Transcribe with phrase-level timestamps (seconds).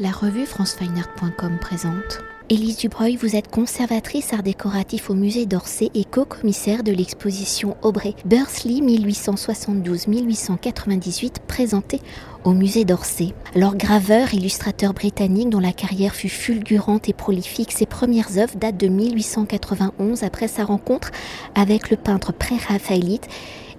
[0.00, 2.20] La revue francefineart.com présente.
[2.50, 8.14] Élise Dubreuil, vous êtes conservatrice art décoratif au musée d'Orsay et co-commissaire de l'exposition Aubrey
[8.24, 12.00] Bursley 1872-1898 présentée
[12.44, 13.34] au musée d'Orsay.
[13.56, 18.78] Alors graveur, illustrateur britannique dont la carrière fut fulgurante et prolifique, ses premières œuvres datent
[18.78, 21.10] de 1891 après sa rencontre
[21.56, 23.26] avec le peintre pré-raphaélite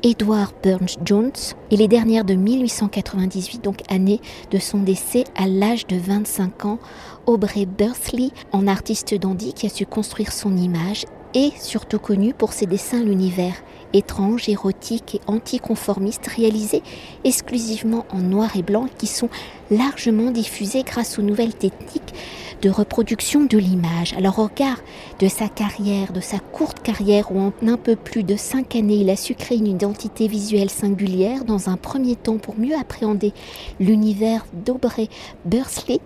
[0.01, 1.31] Edward Burns Jones
[1.71, 6.79] et les dernières de 1898, donc année de son décès à l'âge de 25 ans,
[7.25, 12.53] Aubrey Bursley, en artiste dandy qui a su construire son image et surtout connu pour
[12.53, 13.55] ses dessins l'univers
[13.93, 16.83] étrange, érotique et anticonformiste réalisés
[17.23, 19.29] exclusivement en noir et blanc qui sont
[19.71, 22.13] largement diffusés grâce aux nouvelles techniques
[22.61, 24.13] de reproduction de l'image.
[24.13, 24.81] Alors au regard
[25.19, 28.95] de sa carrière, de sa courte carrière où en un peu plus de cinq années
[28.95, 33.33] il a su créer une identité visuelle singulière dans un premier temps pour mieux appréhender
[33.79, 35.07] l'univers d'Aubrey
[35.45, 35.99] Bursley,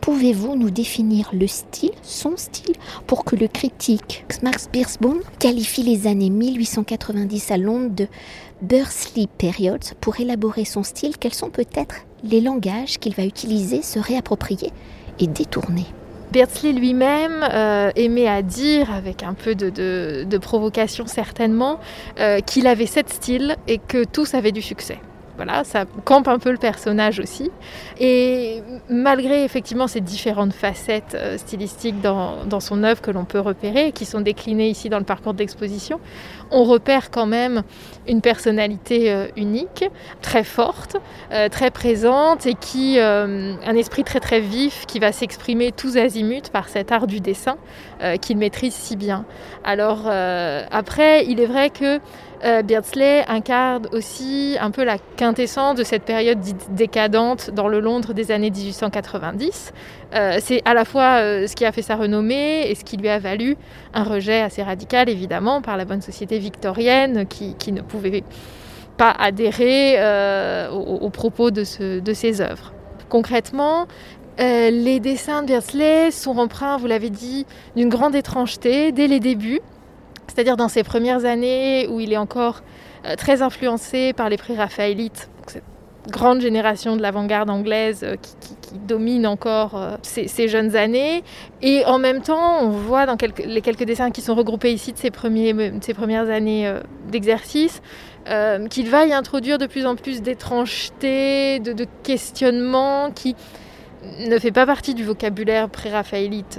[0.00, 2.74] pouvez-vous nous définir le style, son style,
[3.06, 8.08] pour que le critique Max Beersbaum qualifie les années 1890 à Londres de
[8.60, 13.98] Bursley Period pour élaborer son style Quels sont peut-être les langages qu'il va utiliser, se
[13.98, 14.72] réapproprier
[15.20, 15.84] et détourné.
[16.32, 21.78] Beardsley lui-même euh, aimait à dire, avec un peu de, provocation certainement,
[22.18, 24.98] euh, qu'il avait sept styles et que tous avaient du succès.
[25.36, 27.50] Voilà, ça campe un peu le personnage aussi.
[27.98, 33.90] Et malgré effectivement ces différentes facettes euh, stylistiques dans, son œuvre que l'on peut repérer,
[33.90, 35.98] qui sont déclinées ici dans le parcours d'exposition,
[36.52, 37.62] on repère quand même
[38.06, 39.84] une personnalité euh, unique,
[40.22, 40.96] très forte,
[41.32, 46.50] euh, très présente et qui un esprit très très vif qui va s'exprimer tous azimuts
[46.52, 47.56] par cet art du dessin
[48.20, 49.24] qu'il maîtrise si bien.
[49.64, 52.00] Alors après, il est vrai que
[52.44, 56.38] euh, Beardsley incarne aussi un peu la quintessence de cette période
[56.70, 59.72] décadente dans le Londres des années 1890.
[60.14, 62.98] Euh, c'est à la fois euh, ce qui a fait sa renommée et ce qui
[62.98, 63.56] lui a valu
[63.94, 68.24] un rejet assez radical, évidemment, par la bonne société victorienne qui, ne pouvait
[68.98, 69.98] pas adhérer
[70.70, 72.72] aux, propos de, de ses œuvres.
[73.08, 73.86] Concrètement,
[74.38, 79.60] les dessins de Beardsley sont empreints, vous l'avez dit, d'une grande étrangeté dès les débuts.
[80.28, 82.62] C'est-à-dire dans ses premières années où il est encore
[83.06, 85.62] euh, très influencé par les pré-raphaélites, cette
[86.10, 91.22] grande génération de l'avant-garde anglaise euh, qui, domine encore euh, ces, jeunes années.
[91.62, 94.98] Et en même temps, on voit dans les quelques dessins qui sont regroupés ici de
[94.98, 96.72] ses, premières années
[97.08, 97.82] d'exercice,
[98.70, 103.36] qu'il va y introduire de plus en plus d'étrangeté, de, de questionnement qui
[104.26, 106.58] ne fait pas partie du vocabulaire pré-raphaélite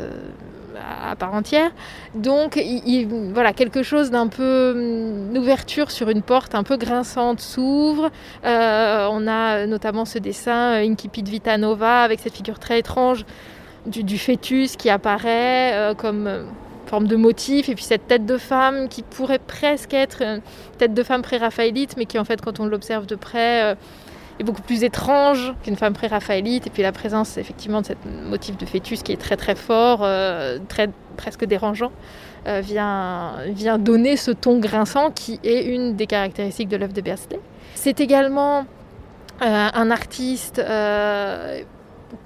[0.77, 1.71] à part entière.
[2.13, 6.77] Donc, il, voilà, quelque chose d'un peu, hum, une ouverture sur une porte un peu
[6.77, 8.09] grinçante s'ouvre.
[8.45, 13.25] Euh, on a notamment ce dessin euh, Incipit Vita Nova avec cette figure très étrange
[13.85, 16.47] du, fœtus qui apparaît euh, comme
[16.87, 20.41] forme de motif, et puis cette tête de femme qui pourrait presque être une
[20.77, 23.75] tête de femme pré-raphaélite, mais qui en fait, quand on l'observe de près,
[24.39, 26.67] est beaucoup plus étrange qu'une femme pré-raphaélite.
[26.67, 27.93] Et puis la présence effectivement de ce
[28.29, 31.91] motif de fœtus qui est très très fort, euh, très, presque dérangeant,
[32.47, 37.01] euh, vient, vient donner ce ton grinçant qui est une des caractéristiques de l'œuvre de
[37.01, 37.39] Beardsley.
[37.75, 38.65] C'est également
[39.41, 40.61] euh, un artiste,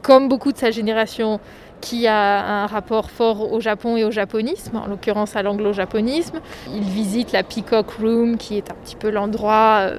[0.02, 1.40] comme beaucoup de sa génération,
[1.82, 6.42] qui a un rapport fort au Japon et au japonisme, en l'occurrence à l'anglo-japonisme.
[6.68, 9.92] Il visite la Peacock Room, qui est un petit peu l'endroit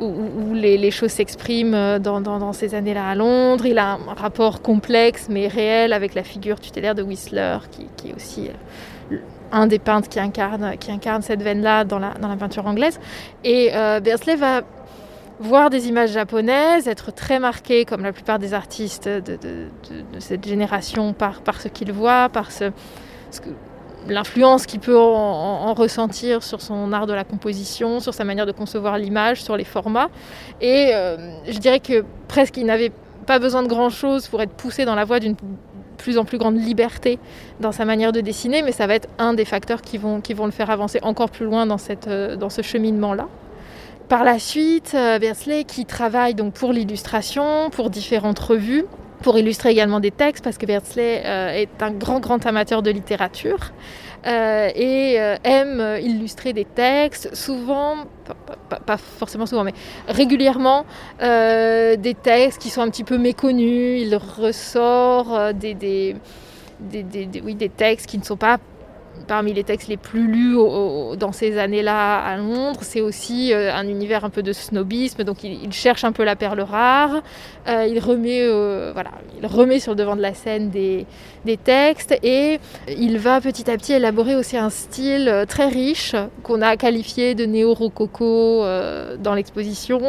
[0.00, 3.66] où, les, choses s'expriment euh, dans, ces années-là à Londres.
[3.66, 8.14] Il a un rapport complexe mais réel avec la figure tutélaire de Whistler, qui, est
[8.14, 8.48] aussi
[9.12, 9.16] euh,
[9.52, 12.98] un des peintres qui incarne, cette veine-là dans la, peinture anglaise.
[13.44, 14.00] Et euh,
[14.38, 14.62] va
[15.38, 19.38] voir des images japonaises, être très marqué, comme la plupart des artistes de,
[20.18, 22.70] cette génération, par, par ce qu'il voit, par ce,
[23.30, 23.48] ce que,
[24.08, 28.52] l'influence qu'il peut en, ressentir sur son art de la composition, sur sa manière de
[28.52, 30.08] concevoir l'image, sur les formats.
[30.60, 31.16] Et euh,
[31.48, 32.92] je dirais que presque il n'avait
[33.26, 35.36] pas besoin de grand-chose pour être poussé dans la voie d'une
[36.00, 37.18] plus en plus grande liberté
[37.60, 40.32] dans sa manière de dessiner, mais ça va être un des facteurs qui vont, qui
[40.32, 43.28] vont le faire avancer encore plus loin dans, cette, euh, dans ce cheminement-là.
[44.08, 48.86] Par la suite, euh, Bersley qui travaille donc pour l'illustration, pour différentes revues,
[49.22, 52.90] pour illustrer également des textes, parce que Beardsley euh, est un grand, grand amateur de
[52.90, 53.72] littérature
[54.26, 57.96] euh, et euh, aime illustrer des textes, souvent,
[58.86, 59.74] pas, forcément souvent, mais
[60.08, 60.84] régulièrement,
[61.20, 64.02] des textes qui sont un petit peu méconnus.
[64.02, 66.16] Il ressort des, des,
[66.80, 68.58] des, oui, des textes qui ne sont pas
[69.30, 70.56] parmi les textes les plus lus
[71.16, 72.80] dans ces années-là à Londres.
[72.82, 76.34] C'est aussi euh, un univers un peu de snobisme, donc il, cherche un peu la
[76.34, 77.22] perle rare.
[77.68, 81.06] Euh, il, remet, euh, voilà, il remet sur le devant de la scène des,
[81.44, 86.60] des, textes et il va petit à petit élaborer aussi un style très riche qu'on
[86.60, 88.64] a qualifié de néo-rococo
[89.20, 90.00] dans l'exposition.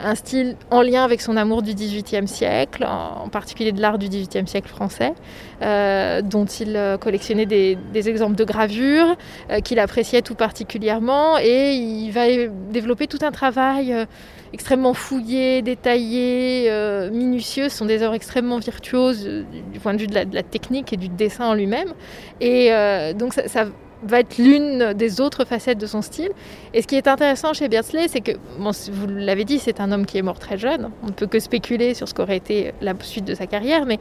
[0.00, 4.08] Un style en lien avec son amour du XVIIIe siècle, en particulier de l'art du
[4.08, 5.12] XVIIIe siècle français,
[5.60, 9.16] dont il collectionnait des, exemples de gravure
[9.50, 12.26] euh, qu'il appréciait tout particulièrement et il va
[12.70, 14.04] développer tout un travail euh,
[14.52, 17.68] extrêmement fouillé, détaillé, euh, minutieux.
[17.68, 19.24] Ce sont des œuvres extrêmement virtuoses
[19.72, 21.92] du point de vue de la, technique et du dessin en lui-même.
[22.40, 22.70] Et
[23.14, 23.66] donc ça,
[24.02, 26.30] va être l'une des autres facettes de son style.
[26.74, 30.06] Et ce qui est intéressant chez Beardsley, c'est que, vous l'avez dit, c'est un homme
[30.06, 30.90] qui est mort très jeune.
[31.02, 33.98] On ne peut que spéculer sur ce qu'aurait été la suite de sa carrière, mais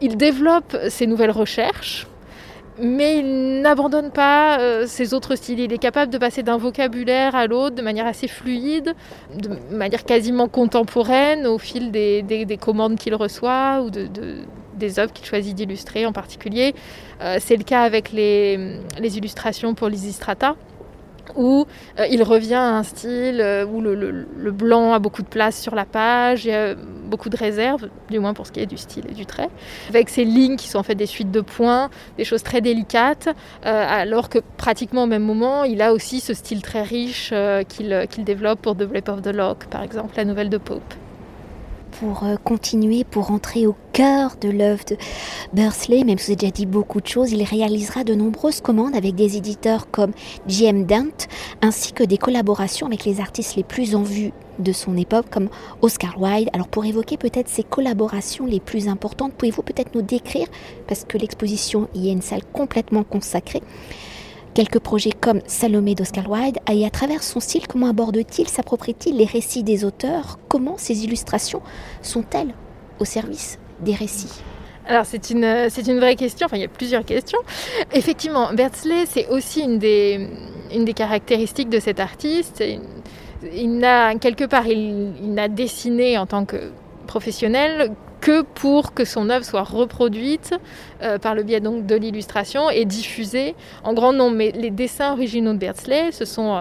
[0.00, 2.06] il développe ses nouvelles recherches
[2.80, 5.60] mais il n'abandonne pas euh, ses autres styles.
[5.60, 8.94] Il est capable de passer d'un vocabulaire à l'autre de manière assez fluide,
[9.34, 15.54] de manière quasiment contemporaine au fil des, commandes qu'il reçoit ou des œuvres qu'il choisit
[15.54, 16.74] d'illustrer en particulier.
[17.20, 20.54] Euh, c'est le cas avec les, les illustrations pour l'Isistrata
[21.36, 21.66] où
[21.98, 25.74] euh, il revient à un style euh, où le, blanc a beaucoup de place sur
[25.74, 28.76] la page, il y a beaucoup de réserves, du moins pour ce qui est du
[28.76, 29.50] style et du trait,
[29.88, 33.28] avec ces lignes qui sont en fait des suites de points, des choses très délicates,
[33.66, 37.32] euh, alors que pratiquement au même moment, il a aussi ce style très riche
[37.68, 40.94] qu'il développe pour The Rape of the Lock, par exemple, la nouvelle de Pope
[41.98, 44.96] pour euh, continuer, pour entrer au cœur de l'œuvre de
[45.52, 48.94] Bursley, même si vous avez déjà dit beaucoup de choses, il réalisera de nombreuses commandes
[48.94, 50.12] avec des éditeurs comme
[50.46, 50.84] J.M.
[50.86, 51.26] Dent,
[51.60, 55.48] ainsi que des collaborations avec les artistes les plus en vue de son époque, comme
[55.82, 56.50] Oscar Wilde.
[56.52, 60.46] Alors pour évoquer peut-être ces collaborations les plus importantes, pouvez-vous peut-être nous décrire,
[60.86, 63.62] parce que l'exposition y est une salle complètement consacrée,
[64.58, 69.24] Quelques projets comme Salomé d'Oscar Wilde, et à travers son style, comment aborde-t-il, s'approprie-t-il les
[69.24, 71.62] récits des auteurs Comment ces illustrations
[72.02, 72.52] sont-elles
[72.98, 74.42] au service des récits?
[74.88, 77.38] Alors c'est une, c'est une vraie question, enfin il y a plusieurs questions.
[77.92, 80.28] Effectivement, Bertsley, c'est aussi une des,
[80.74, 82.60] une des caractéristiques de cet artiste.
[83.54, 86.72] Il n'a, quelque part, il, il n'a dessiné en tant que
[87.06, 90.54] professionnel que pour que son œuvre soit reproduite
[91.02, 93.54] euh, par le biais donc de l'illustration et diffusée
[93.84, 94.36] en grand nombre.
[94.36, 96.60] Mais les dessins originaux de Beardsley, ce sont euh,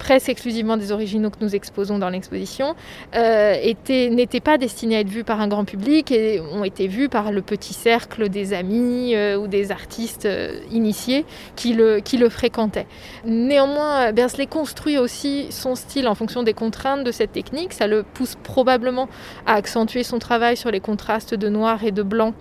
[0.00, 2.74] presque exclusivement des originaux que nous exposons dans l'exposition,
[3.14, 3.54] euh,
[3.88, 7.30] n'étaient pas destinés à être vus par un grand public et ont été vus par
[7.30, 12.30] le petit cercle des amis euh, ou des artistes euh, initiés qui le, qui le
[12.30, 12.86] fréquentaient.
[13.26, 17.74] Néanmoins, Bersley construit aussi son style en fonction des contraintes de cette technique.
[17.74, 19.08] Ça le pousse probablement
[19.46, 22.32] à accentuer son travail sur les contrastes de noir et de blanc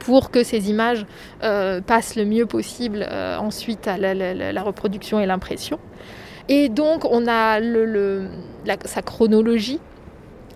[0.00, 1.06] pour que ces images
[1.40, 3.06] passent le mieux possible
[3.38, 5.78] ensuite à la reproduction et l'impression.
[6.52, 7.60] Et donc, on a
[8.84, 9.78] sa chronologie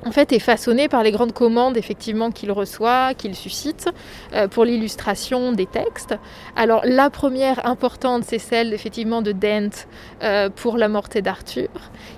[0.05, 3.89] en fait, est façonné par les grandes commandes effectivement qu'il reçoit, qu'il suscite
[4.33, 6.15] euh, pour l'illustration des textes.
[6.57, 9.87] Alors la première importante, c'est celle effectivement de Dent
[10.23, 11.69] euh, pour la morte d'Arthur,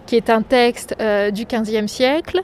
[0.07, 2.43] qui est un texte euh, du XVe siècle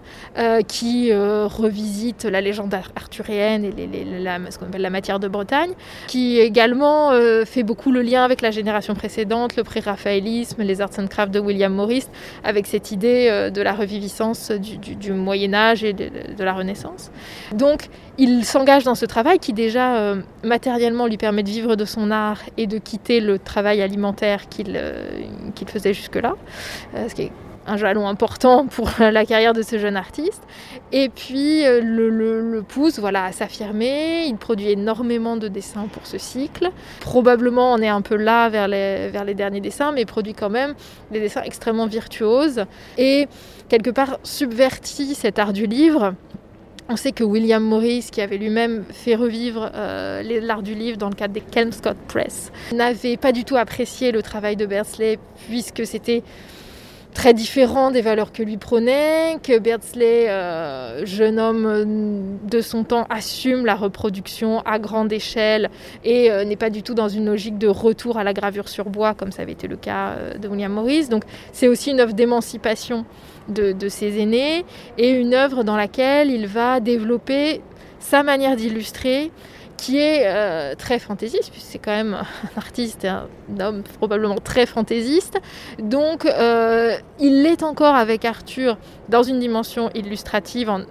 [0.68, 5.72] qui revisite la légende arthurienne et la, ce qu'on appelle la matière de Bretagne,
[6.06, 7.10] qui également
[7.44, 11.40] fait beaucoup le lien avec la génération précédente, le pré-raphaélisme, les arts and crafts de
[11.40, 12.06] William Morris,
[12.44, 17.10] avec cette idée de la reviviscence du, du, du Moyen Âge et de, la Renaissance.
[17.54, 17.88] Donc
[18.18, 22.10] il s'engage dans ce travail qui déjà euh, matériellement lui permet de vivre de son
[22.10, 25.22] art et de quitter le travail alimentaire qu'il euh,
[25.66, 26.34] faisait jusque-là,
[26.94, 27.32] euh, ce qui est
[27.66, 30.42] un jalon important pour la carrière de ce jeune artiste.
[30.92, 34.26] Et puis le, pousse voilà, à s'affirmer.
[34.26, 36.70] Il produit énormément de dessins pour ce cycle.
[37.00, 40.34] Probablement on est un peu là vers les, vers les derniers dessins, mais il produit
[40.34, 40.74] quand même
[41.10, 42.64] des dessins extrêmement virtuoses.
[42.98, 43.28] Et
[43.68, 46.14] quelque part subvertit cet art du livre.
[46.88, 51.08] On sait que William Morris, qui avait lui-même fait revivre euh, l'art du livre dans
[51.08, 55.86] le cadre des Kelmscott Press, n'avait pas du tout apprécié le travail de Bersley puisque
[55.86, 56.22] c'était
[57.14, 63.06] très différent des valeurs que lui prônait, que Beardsley, euh, jeune homme de son temps,
[63.10, 65.70] assume la reproduction à grande échelle
[66.04, 68.86] et euh, n'est pas du tout dans une logique de retour à la gravure sur
[68.86, 71.08] bois comme ça avait été le cas euh, de William Morris.
[71.08, 73.04] Donc c'est aussi une œuvre d'émancipation
[73.48, 74.64] de, de ses aînés
[74.98, 77.60] et une œuvre dans laquelle il va développer
[77.98, 79.30] sa manière d'illustrer
[79.82, 83.26] qui est euh, très fantaisiste, puisque c'est quand même un artiste et un
[83.60, 85.40] homme probablement très fantaisiste.
[85.80, 90.82] Donc euh, il l'est encore avec Arthur dans une dimension illustrative, en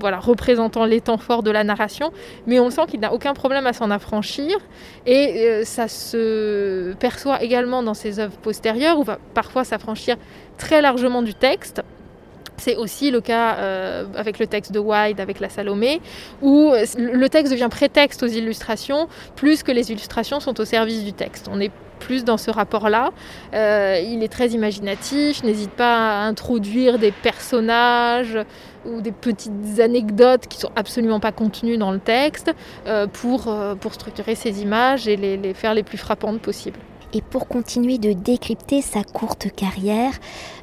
[0.00, 2.10] voilà, représentant les temps forts de la narration,
[2.46, 4.56] mais on sent qu'il n'a aucun problème à s'en affranchir.
[5.04, 10.16] Et euh, ça se perçoit également dans ses œuvres postérieures, où va parfois s'affranchir
[10.56, 11.82] très largement du texte.
[12.58, 16.00] C'est aussi le cas euh, avec le texte de Wilde, avec la Salomé,
[16.42, 21.12] où le texte devient prétexte aux illustrations, plus que les illustrations sont au service du
[21.12, 21.48] texte.
[21.50, 23.10] On est plus dans ce rapport-là.
[23.54, 28.38] Euh, il est très imaginatif, n'hésite pas à introduire des personnages
[28.84, 32.52] ou des petites anecdotes qui sont absolument pas contenues dans le texte
[32.86, 36.78] euh, pour, pour structurer ces images et les, les faire les plus frappantes possibles.
[37.16, 40.12] Et pour continuer de décrypter sa courte carrière,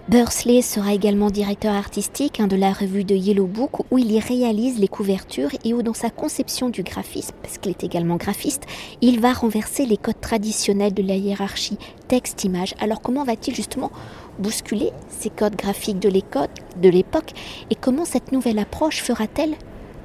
[0.08, 4.20] Bursley sera également directeur artistique hein, de la revue de Yellow Book où il y
[4.20, 8.68] réalise les couvertures et où dans sa conception du graphisme, parce qu'il est également graphiste,
[9.02, 12.76] il va renverser les codes traditionnels de la hiérarchie texte-image.
[12.80, 13.92] Alors comment va-t-il justement
[14.38, 17.32] bousculer ces codes graphiques de l'époque
[17.72, 19.56] et comment cette nouvelle approche fera-t-elle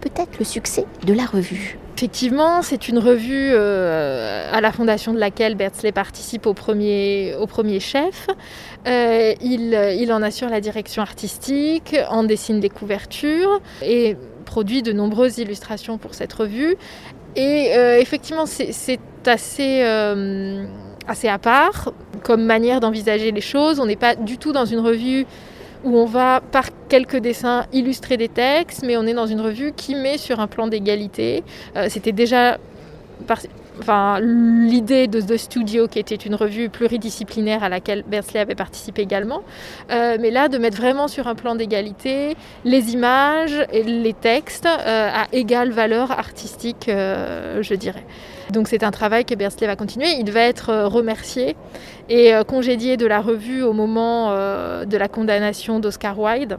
[0.00, 5.18] peut-être le succès de la revue Effectivement, c'est une revue euh, à la fondation de
[5.18, 8.28] laquelle Bertsley participe au premier, au premier chef.
[8.86, 15.38] Euh, il, en assure la direction artistique, en dessine des couvertures et produit de nombreuses
[15.38, 16.76] illustrations pour cette revue.
[17.34, 19.82] Et euh, effectivement, c'est assez,
[21.08, 23.80] assez à part comme manière d'envisager les choses.
[23.80, 25.26] On n'est pas du tout dans une revue
[25.84, 29.72] où on va par quelques dessins illustrer des textes, mais on est dans une revue
[29.72, 31.44] qui met sur un plan d'égalité.
[31.76, 32.58] Euh, c'était déjà
[33.80, 39.02] enfin, l'idée de The Studio, qui était une revue pluridisciplinaire à laquelle Bersley avait participé
[39.02, 39.42] également.
[39.90, 44.66] Euh, mais là, de mettre vraiment sur un plan d'égalité les images et les textes
[44.66, 48.04] euh, à égale valeur artistique, je dirais.
[48.52, 50.08] Donc c'est un travail que Bersley va continuer.
[50.18, 51.56] Il va être euh, remercié
[52.08, 56.58] et euh, congédié de la revue au moment euh, de la condamnation d'Oscar Wilde.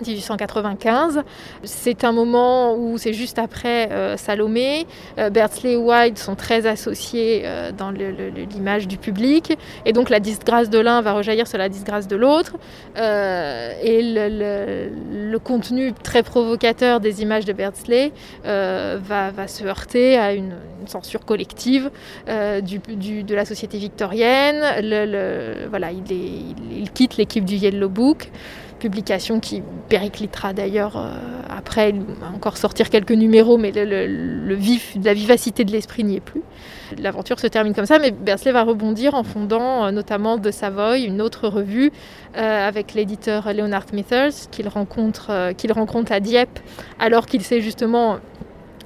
[0.00, 1.22] 1895.
[1.64, 4.86] C'est un moment où c'est juste après euh, Salomé.
[5.18, 5.30] Euh,
[5.64, 9.56] et White sont très associés euh, dans l'image du public.
[9.84, 12.56] Et donc la disgrâce de l'un va rejaillir sur la disgrâce de l'autre.
[12.96, 18.12] et le, contenu très provocateur des images de Bertsley
[18.44, 20.54] va, va, se heurter à une,
[20.86, 21.90] censure collective
[22.26, 24.60] de la société victorienne.
[25.70, 28.30] voilà, il, il quitte l'équipe du Yellow Book
[28.78, 31.12] publication qui périclitera d'ailleurs euh,
[31.48, 36.16] après, il va encore sortir quelques numéros, mais le, vif, la vivacité de l'esprit n'y
[36.16, 36.42] est plus.
[36.98, 41.04] L'aventure se termine comme ça, mais Bersley va rebondir en fondant euh, notamment de Savoy,
[41.04, 41.90] une autre revue
[42.36, 46.60] euh, avec l'éditeur Leonard Smithers, qu'il rencontre, qu'il rencontre à Dieppe,
[46.98, 48.18] alors qu'il s'est justement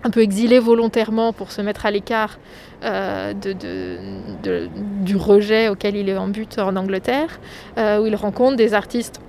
[0.05, 2.39] un peu exilé volontairement pour se mettre à l'écart
[5.05, 7.39] du rejet auquel il est en but en Angleterre,
[7.77, 9.21] où il rencontre des artistes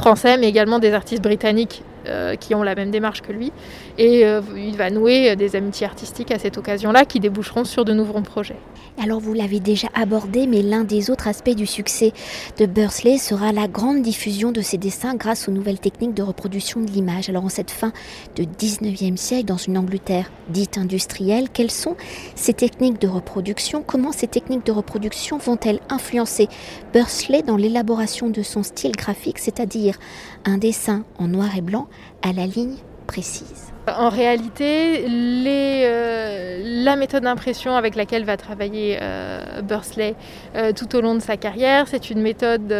[0.00, 3.52] français, mais également des artistes britanniques euh, qui ont la même démarche que lui.
[3.98, 7.92] Et euh, il va nouer des amitiés artistiques à cette occasion-là qui déboucheront sur de
[7.92, 8.56] nouveaux projets.
[9.02, 12.12] Alors vous l'avez déjà abordé, mais l'un des autres aspects du succès
[12.58, 16.80] de Bursley sera la grande diffusion de ses dessins grâce aux nouvelles techniques de reproduction
[16.80, 17.28] de l'image.
[17.28, 17.92] Alors en cette fin
[18.36, 21.96] de 19e siècle, dans une Angleterre dite industrielle, quelles sont
[22.34, 23.82] ces techniques de reproduction?
[23.86, 26.48] Comment ces techniques de reproduction vont-elles influencer
[26.92, 29.98] Bursley dans l'élaboration de son style graphique, c'est-à-dire
[30.44, 31.88] un dessin en noir et blanc
[32.22, 39.62] à la ligne précise en réalité, euh, la méthode d'impression avec laquelle va travailler euh,
[39.62, 40.14] Bursley
[40.54, 42.74] euh, tout au long de sa carrière, c'est une méthode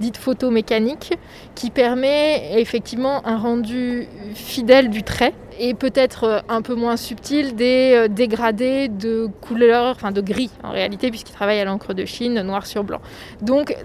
[0.00, 1.14] dite photomécanique
[1.54, 8.06] qui permet effectivement un rendu fidèle du trait et peut-être un peu moins subtil des
[8.08, 12.66] dégradés de couleur, enfin de gris en réalité, puisqu'il travaille à l'encre de Chine, noir
[12.66, 13.00] sur blanc.
[13.42, 13.76] Donc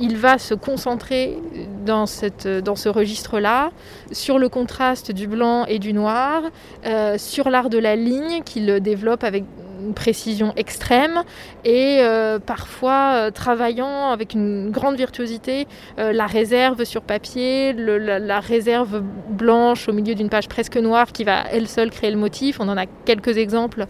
[0.00, 1.38] il va se concentrer
[1.86, 3.70] dans, cette, dans ce registre-là
[4.12, 6.42] sur le contraste du blanc et du noir,
[6.84, 9.44] euh, sur l'art de la ligne qu'il développe avec
[9.80, 11.22] une précision extrême
[11.64, 15.66] et euh, parfois euh, travaillant avec une grande virtuosité
[15.96, 21.44] la réserve sur papier, la, réserve blanche au milieu d'une page presque noire qui va
[21.50, 22.60] elle seule créer le motif.
[22.60, 23.86] On en a quelques exemples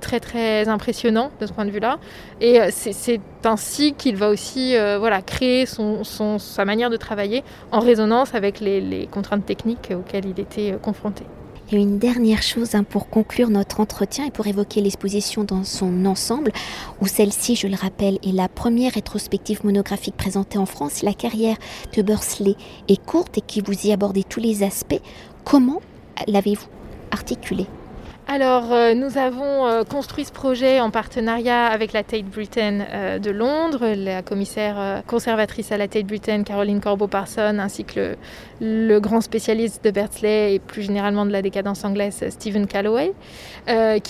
[0.00, 1.98] très très impressionnants de ce point de vue-là.
[2.40, 6.04] Et c'est ainsi qu'il va aussi voilà, créer son,
[6.38, 11.24] sa manière de travailler en résonance avec les contraintes techniques auxquelles il était confronté.
[11.72, 16.04] Et une dernière chose hein, pour conclure notre entretien et pour évoquer l'exposition dans son
[16.04, 16.52] ensemble,
[17.00, 21.02] où celle-ci, je le rappelle, est la première rétrospective monographique présentée en France.
[21.02, 21.56] La carrière
[21.96, 22.54] de Bursley
[22.88, 25.00] est courte et qui vous y abordez tous les aspects.
[25.44, 25.80] Comment
[26.26, 26.68] l'avez-vous
[27.10, 27.66] articulée?
[28.26, 33.18] Alors, euh, nous avons euh, construit ce projet en partenariat avec la Tate Britain euh,
[33.18, 38.16] de Londres, la commissaire conservatrice à la Tate Britain, Caroline Corbeau-Parson, ainsi que
[38.62, 43.12] le, grand spécialiste de Bertley et plus généralement de la décadence anglaise, Stephen Calloway,
[43.66, 44.02] avec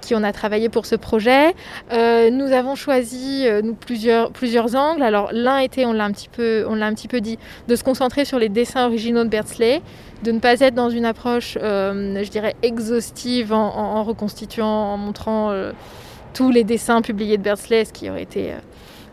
[0.00, 1.54] qui on a travaillé pour ce projet.
[1.92, 5.02] nous avons choisi nous, plusieurs, plusieurs angles.
[5.02, 8.24] Alors, l'un était, on l'a un, petit peu, un petit peu dit, de se concentrer
[8.24, 9.82] sur les dessins originaux de Bertley,
[10.24, 13.03] de ne pas être dans une approche, je dirais, exhaustive
[13.50, 15.72] en, reconstituant, en montrant euh,
[16.32, 18.56] tous les dessins publiés de Bersley, ce qui aurait été euh,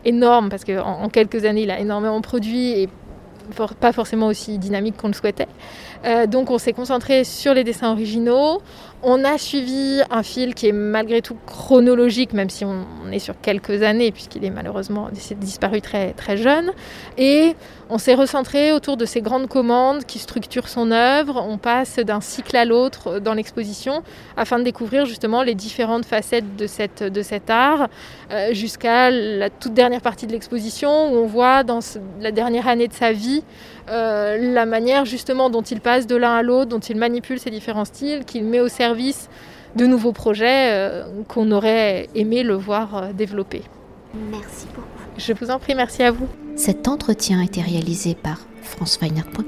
[0.04, 2.88] énorme parce qu'en en quelques années, il a énormément produit et
[3.80, 5.48] pas forcément aussi dynamique qu'on le souhaitait.
[6.04, 8.62] Euh, donc on s'est concentré sur les dessins originaux.
[9.04, 13.34] On a suivi un fil qui est malgré tout chronologique, même si on, est sur
[13.40, 16.70] quelques années, puisqu'il est malheureusement disparu très, très jeune.
[17.18, 17.56] Et
[17.90, 21.44] on s'est recentré autour de ces grandes commandes qui structurent son œuvre.
[21.46, 24.02] On passe d'un cycle à l'autre dans l'exposition
[24.36, 27.88] afin de découvrir justement les différentes facettes de, cet art
[28.30, 31.80] euh, jusqu'à la toute dernière partie de l'exposition où on voit dans
[32.20, 33.42] la dernière année de sa vie
[33.90, 37.50] euh, la manière justement dont il passe de l'un à l'autre, dont il manipule ces
[37.50, 38.91] différents styles, qu'il met au service
[39.76, 43.62] de nouveaux projets euh, qu'on aurait aimé le voir euh, développer.
[44.30, 44.88] Merci beaucoup.
[45.16, 46.28] Je vous en prie, merci à vous.
[46.56, 49.44] Cet entretien a été réalisé par franceweiner.com.